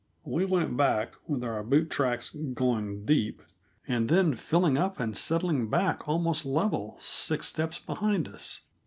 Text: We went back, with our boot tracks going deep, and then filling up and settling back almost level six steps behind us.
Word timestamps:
We 0.23 0.45
went 0.45 0.75
back, 0.75 1.13
with 1.27 1.43
our 1.43 1.61
boot 1.63 1.91
tracks 1.91 2.31
going 2.31 3.05
deep, 3.05 3.43
and 3.87 4.09
then 4.09 4.33
filling 4.33 4.75
up 4.75 4.99
and 4.99 5.15
settling 5.15 5.69
back 5.69 6.07
almost 6.09 6.43
level 6.43 6.97
six 6.99 7.45
steps 7.49 7.77
behind 7.77 8.27
us. 8.27 8.61